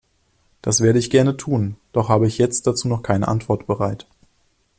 Das 0.63 0.81
werde 0.81 0.97
ich 0.97 1.11
gerne 1.11 1.37
tun, 1.37 1.75
doch 1.93 2.09
habe 2.09 2.25
ich 2.25 2.39
jetzt 2.39 2.65
dazu 2.65 2.87
noch 2.87 3.03
keine 3.03 3.27
Antwort 3.27 3.67
bereit. 3.67 4.07